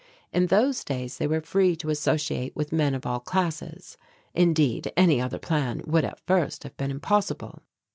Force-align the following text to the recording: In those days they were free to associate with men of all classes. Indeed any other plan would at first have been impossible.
In 0.33 0.47
those 0.47 0.83
days 0.83 1.19
they 1.19 1.27
were 1.27 1.41
free 1.41 1.75
to 1.75 1.91
associate 1.91 2.55
with 2.55 2.71
men 2.71 2.95
of 2.95 3.05
all 3.05 3.19
classes. 3.19 3.97
Indeed 4.33 4.91
any 4.97 5.21
other 5.21 5.37
plan 5.37 5.83
would 5.85 6.05
at 6.05 6.25
first 6.25 6.63
have 6.63 6.75
been 6.75 6.89
impossible. 6.89 7.61